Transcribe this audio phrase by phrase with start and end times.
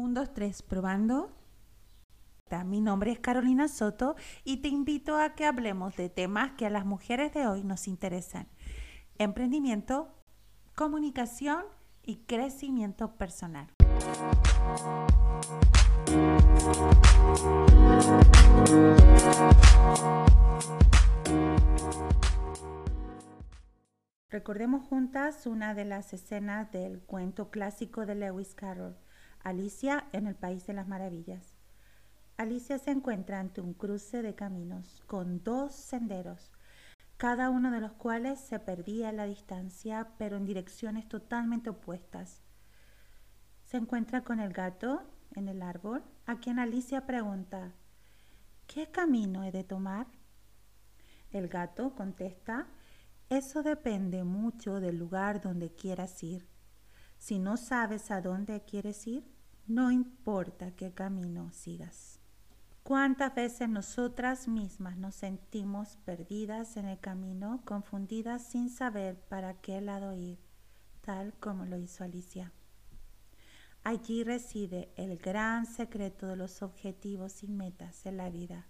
[0.00, 1.30] Un, dos, tres, probando.
[2.64, 6.70] Mi nombre es Carolina Soto y te invito a que hablemos de temas que a
[6.70, 8.48] las mujeres de hoy nos interesan.
[9.18, 10.08] Emprendimiento,
[10.74, 11.64] comunicación
[12.02, 13.68] y crecimiento personal.
[24.30, 28.96] Recordemos juntas una de las escenas del cuento clásico de Lewis Carroll,
[29.42, 31.56] Alicia en el País de las Maravillas.
[32.36, 36.52] Alicia se encuentra ante un cruce de caminos con dos senderos,
[37.16, 42.42] cada uno de los cuales se perdía a la distancia, pero en direcciones totalmente opuestas.
[43.64, 45.02] Se encuentra con el gato
[45.34, 47.72] en el árbol, a quien Alicia pregunta,
[48.66, 50.06] ¿qué camino he de tomar?
[51.30, 52.66] El gato contesta,
[53.28, 56.48] eso depende mucho del lugar donde quieras ir.
[57.18, 59.30] Si no sabes a dónde quieres ir,
[59.70, 62.18] no importa qué camino sigas.
[62.82, 69.80] ¿Cuántas veces nosotras mismas nos sentimos perdidas en el camino, confundidas sin saber para qué
[69.80, 70.40] lado ir,
[71.02, 72.52] tal como lo hizo Alicia?
[73.84, 78.66] Allí reside el gran secreto de los objetivos y metas en la vida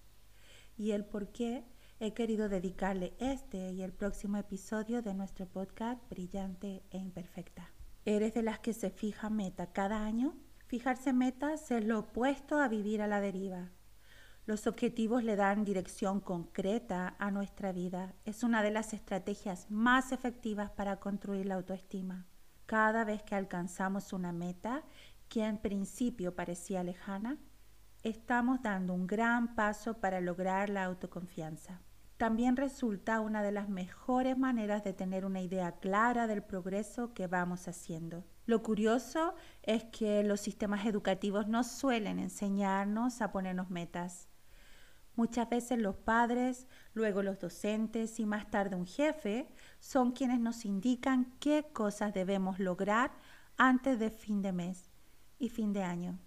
[0.77, 1.64] y el por qué
[1.98, 7.72] he querido dedicarle este y el próximo episodio de nuestro podcast Brillante e Imperfecta.
[8.05, 10.36] ¿Eres de las que se fija meta cada año?
[10.70, 13.72] Fijarse metas es lo opuesto a vivir a la deriva.
[14.46, 18.14] Los objetivos le dan dirección concreta a nuestra vida.
[18.24, 22.28] Es una de las estrategias más efectivas para construir la autoestima.
[22.66, 24.84] Cada vez que alcanzamos una meta
[25.28, 27.36] que en principio parecía lejana,
[28.05, 31.80] estamos dando un gran paso para lograr la autoconfianza
[32.20, 37.28] también resulta una de las mejores maneras de tener una idea clara del progreso que
[37.28, 38.27] vamos haciendo.
[38.44, 44.28] Lo curioso es que los sistemas educativos no suelen enseñarnos a ponernos metas.
[45.16, 50.66] Muchas veces los padres, luego los docentes y más tarde un jefe son quienes nos
[50.66, 53.12] indican qué cosas debemos lograr
[53.56, 54.90] antes de fin de mes
[55.39, 56.18] y fin de año.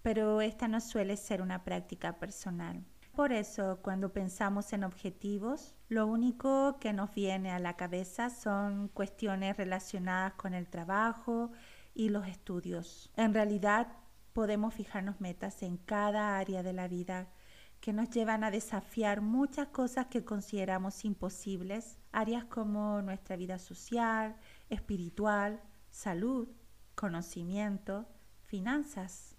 [0.00, 2.84] Pero esta no suele ser una práctica personal.
[3.18, 8.86] Por eso, cuando pensamos en objetivos, lo único que nos viene a la cabeza son
[8.86, 11.50] cuestiones relacionadas con el trabajo
[11.96, 13.10] y los estudios.
[13.16, 13.88] En realidad,
[14.32, 17.26] podemos fijarnos metas en cada área de la vida
[17.80, 24.36] que nos llevan a desafiar muchas cosas que consideramos imposibles, áreas como nuestra vida social,
[24.70, 26.46] espiritual, salud,
[26.94, 28.06] conocimiento,
[28.42, 29.37] finanzas.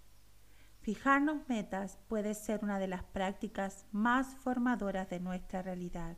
[0.82, 6.16] Fijarnos metas puede ser una de las prácticas más formadoras de nuestra realidad.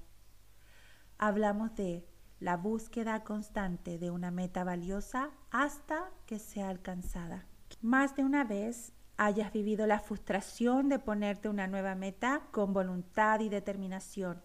[1.19, 2.07] Hablamos de
[2.39, 7.47] la búsqueda constante de una meta valiosa hasta que sea alcanzada.
[7.81, 13.41] Más de una vez hayas vivido la frustración de ponerte una nueva meta con voluntad
[13.41, 14.43] y determinación,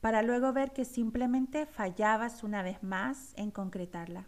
[0.00, 4.26] para luego ver que simplemente fallabas una vez más en concretarla.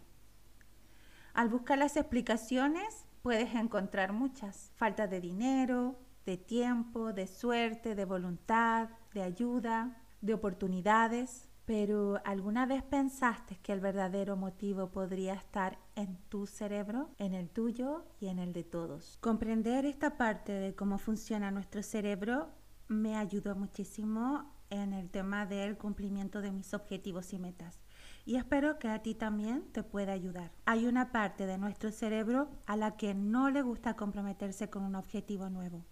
[1.33, 4.71] Al buscar las explicaciones, puedes encontrar muchas.
[4.75, 11.47] Falta de dinero, de tiempo, de suerte, de voluntad, de ayuda, de oportunidades.
[11.65, 17.49] Pero ¿alguna vez pensaste que el verdadero motivo podría estar en tu cerebro, en el
[17.49, 19.17] tuyo y en el de todos?
[19.21, 22.49] Comprender esta parte de cómo funciona nuestro cerebro
[22.87, 27.79] me ayudó muchísimo en el tema del cumplimiento de mis objetivos y metas
[28.25, 30.51] y espero que a ti también te pueda ayudar.
[30.65, 34.95] Hay una parte de nuestro cerebro a la que no le gusta comprometerse con un
[34.95, 35.85] objetivo nuevo.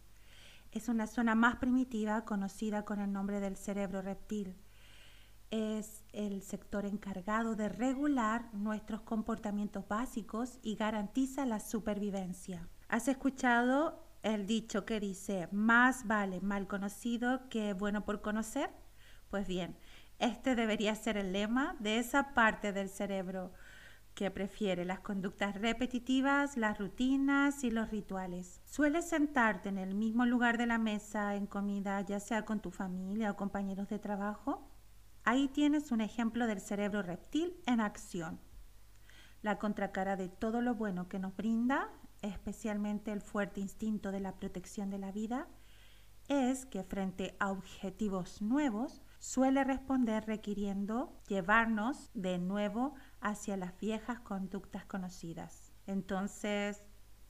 [0.72, 4.56] Es una zona más primitiva conocida con el nombre del cerebro reptil.
[5.50, 12.69] Es el sector encargado de regular nuestros comportamientos básicos y garantiza la supervivencia.
[12.88, 18.69] ¿Has escuchado el dicho que dice, más vale mal conocido que bueno por conocer?
[19.31, 19.75] Pues bien,
[20.19, 23.52] este debería ser el lema de esa parte del cerebro
[24.13, 28.62] que prefiere las conductas repetitivas, las rutinas y los rituales.
[28.66, 32.69] Sueles sentarte en el mismo lugar de la mesa en comida, ya sea con tu
[32.69, 34.69] familia o compañeros de trabajo.
[35.24, 38.42] Ahí tienes un ejemplo del cerebro reptil en acción.
[39.42, 41.89] La contracara de todo lo bueno que nos brinda,
[42.22, 45.48] especialmente el fuerte instinto de la protección de la vida,
[46.27, 54.19] es que frente a objetivos nuevos, suele responder requiriendo llevarnos de nuevo hacia las viejas
[54.21, 55.71] conductas conocidas.
[55.86, 56.83] Entonces,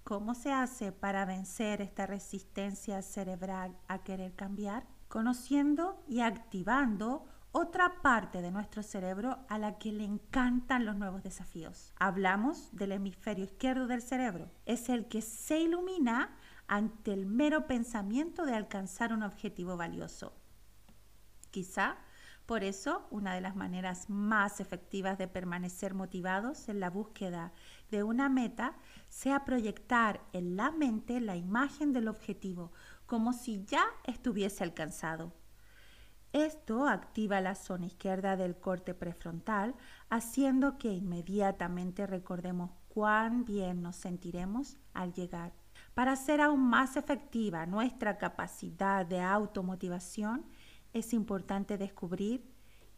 [0.03, 4.87] ¿cómo se hace para vencer esta resistencia cerebral a querer cambiar?
[5.07, 11.23] Conociendo y activando otra parte de nuestro cerebro a la que le encantan los nuevos
[11.23, 11.93] desafíos.
[11.99, 14.51] Hablamos del hemisferio izquierdo del cerebro.
[14.65, 16.35] Es el que se ilumina
[16.67, 20.33] ante el mero pensamiento de alcanzar un objetivo valioso.
[21.51, 21.97] Quizá
[22.49, 27.53] por eso, una de las maneras más efectivas de permanecer motivados en la búsqueda
[27.91, 28.73] de una meta
[29.07, 32.71] sea proyectar en la mente la imagen del objetivo,
[33.05, 35.31] como si ya estuviese alcanzado.
[36.33, 39.75] Esto activa la zona izquierda del corte prefrontal,
[40.09, 45.53] haciendo que inmediatamente recordemos cuán bien nos sentiremos al llegar.
[45.93, 50.45] Para hacer aún más efectiva nuestra capacidad de automotivación,
[50.93, 52.43] es importante descubrir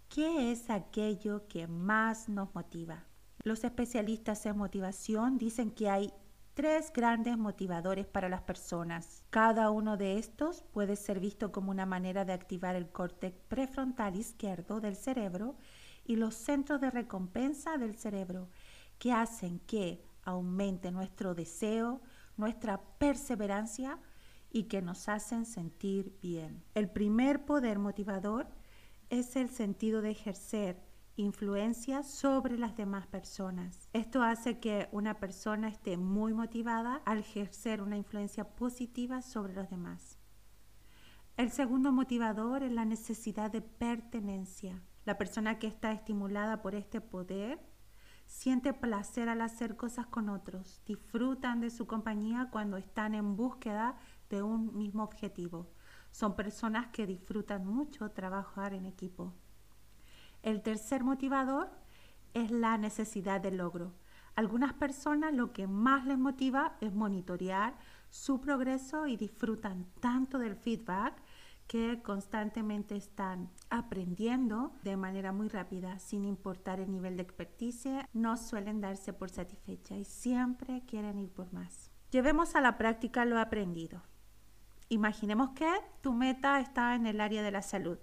[0.09, 3.05] qué es aquello que más nos motiva.
[3.43, 6.13] Los especialistas en motivación dicen que hay
[6.53, 9.23] tres grandes motivadores para las personas.
[9.29, 14.15] Cada uno de estos puede ser visto como una manera de activar el córtex prefrontal
[14.15, 15.55] izquierdo del cerebro
[16.05, 18.49] y los centros de recompensa del cerebro,
[18.99, 22.01] que hacen que aumente nuestro deseo,
[22.37, 23.97] nuestra perseverancia
[24.51, 26.63] y que nos hacen sentir bien.
[26.73, 28.47] El primer poder motivador
[29.09, 30.81] es el sentido de ejercer
[31.15, 33.89] influencia sobre las demás personas.
[33.93, 39.69] Esto hace que una persona esté muy motivada al ejercer una influencia positiva sobre los
[39.69, 40.17] demás.
[41.37, 44.81] El segundo motivador es la necesidad de pertenencia.
[45.05, 47.59] La persona que está estimulada por este poder
[48.25, 53.97] siente placer al hacer cosas con otros, disfrutan de su compañía cuando están en búsqueda
[54.31, 55.69] de un mismo objetivo.
[56.09, 59.33] Son personas que disfrutan mucho trabajar en equipo.
[60.41, 61.69] El tercer motivador
[62.33, 63.93] es la necesidad de logro.
[64.35, 67.75] Algunas personas lo que más les motiva es monitorear
[68.09, 71.21] su progreso y disfrutan tanto del feedback
[71.67, 78.35] que constantemente están aprendiendo de manera muy rápida, sin importar el nivel de experticia, no
[78.35, 81.89] suelen darse por satisfecha y siempre quieren ir por más.
[82.11, 84.01] Llevemos a la práctica lo aprendido.
[84.91, 85.71] Imaginemos que
[86.01, 87.97] tu meta está en el área de la salud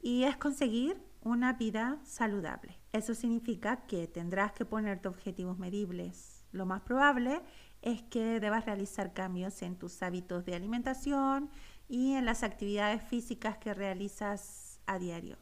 [0.00, 2.78] y es conseguir una vida saludable.
[2.92, 6.46] Eso significa que tendrás que ponerte objetivos medibles.
[6.52, 7.42] Lo más probable
[7.82, 11.50] es que debas realizar cambios en tus hábitos de alimentación
[11.88, 15.38] y en las actividades físicas que realizas a diario.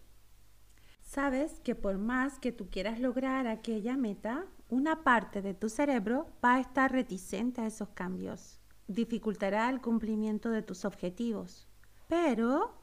[1.03, 6.27] Sabes que por más que tú quieras lograr aquella meta, una parte de tu cerebro
[6.43, 11.69] va a estar reticente a esos cambios dificultará el cumplimiento de tus objetivos.
[12.09, 12.75] Pero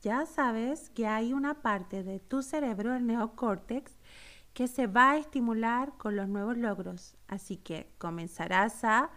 [0.00, 3.92] ya sabes que hay una parte de tu cerebro, el neocórtex,
[4.52, 7.16] que se va a estimular con los nuevos logros.
[7.28, 9.10] Así que comenzarás a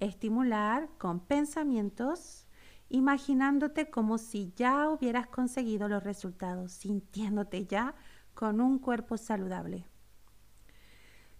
[0.00, 2.46] estimular con pensamientos,
[2.88, 7.94] imaginándote como si ya hubieras conseguido los resultados, sintiéndote ya
[8.34, 9.86] con un cuerpo saludable.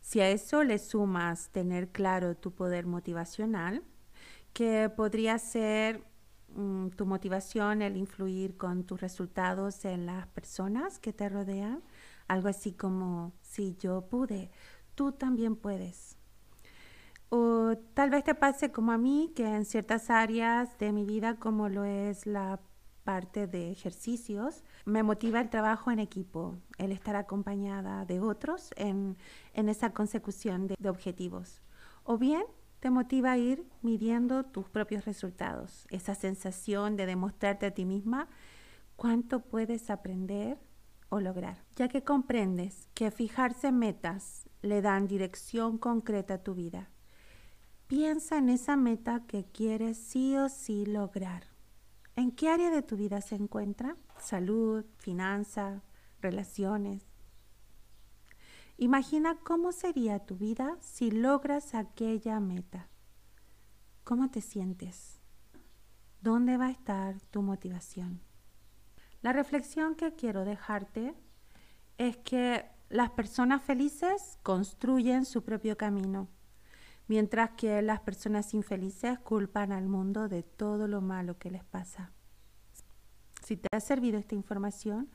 [0.01, 3.83] Si a eso le sumas tener claro tu poder motivacional,
[4.55, 6.03] que podría ser
[6.55, 11.83] mm, tu motivación, el influir con tus resultados en las personas que te rodean.
[12.29, 14.51] Algo así como, si yo pude,
[14.95, 16.17] tú también puedes.
[17.29, 21.37] O tal vez te pase como a mí, que en ciertas áreas de mi vida,
[21.37, 22.61] como lo es la
[23.03, 29.17] parte de ejercicios, me motiva el trabajo en equipo, el estar acompañada de otros en,
[29.53, 31.61] esa consecución de objetivos.
[32.05, 32.45] O bien
[32.85, 38.29] te motiva a ir midiendo tus propios resultados, esa sensación de demostrarte a ti misma
[38.95, 40.59] cuánto puedes aprender
[41.09, 46.91] o lograr, ya que comprendes que fijarse metas le dan dirección concreta a tu vida.
[47.87, 51.45] Piensa en esa meta que quieres sí o sí lograr.
[52.17, 53.97] ¿En qué área de tu vida se encuentra?
[54.19, 55.83] Salud, finanzas,
[56.21, 57.14] relaciones.
[58.77, 62.89] Imagina cómo sería tu vida si logras aquella meta.
[64.03, 65.21] ¿Cómo te sientes?
[66.21, 68.21] ¿Dónde va a estar tu motivación?
[69.23, 71.15] La reflexión que quiero dejarte
[71.99, 76.29] es que las personas felices construyen su propio camino,
[77.07, 82.13] mientras que las personas infelices culpan al mundo de todo lo malo que les pasa.
[83.45, 85.11] Si te ha servido esta información,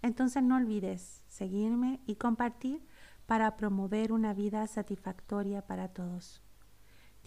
[0.00, 2.84] entonces no olvides seguirme y compartir
[3.26, 6.42] para promover una vida satisfactoria para todos.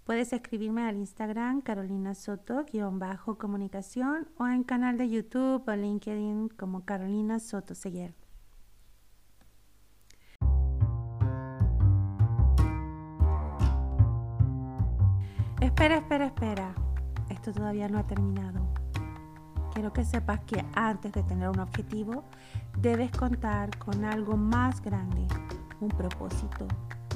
[0.06, 7.40] Puedes escribirme al Instagram Carolina Soto-comunicación o en canal de YouTube o LinkedIn como Carolina
[7.40, 7.74] Soto.
[15.60, 16.76] Espera, espera, espera.
[17.30, 18.60] Esto todavía no ha terminado.
[19.74, 22.26] quiero que sepas que antes de tener un objetivo,
[22.78, 25.26] debes contar con algo más grande,
[25.82, 26.68] un propósito,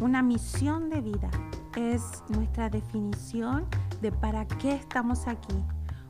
[0.02, 1.30] una misión de vida.
[1.78, 3.66] Es nuestra definición
[4.02, 5.56] de para qué estamos aquí.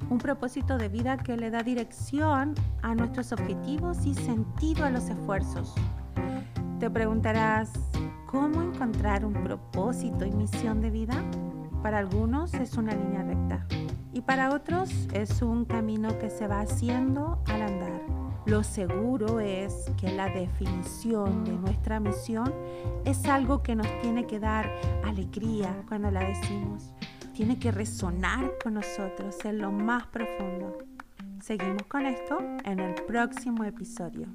[0.09, 5.09] Un propósito de vida que le da dirección a nuestros objetivos y sentido a los
[5.09, 5.75] esfuerzos.
[6.79, 7.71] Te preguntarás,
[8.25, 11.23] ¿cómo encontrar un propósito y misión de vida?
[11.83, 13.65] Para algunos es una línea recta
[14.13, 17.78] y para otros es un camino que se va haciendo al andar.
[18.49, 22.51] Lo seguro es que la definición de nuestra misión
[23.05, 24.67] es algo que nos tiene que dar
[25.03, 26.91] alegría cuando la decimos.
[27.35, 30.79] Tiene que resonar con nosotros en lo más profundo.
[31.43, 34.25] Seguimos con esto en el próximo episodio.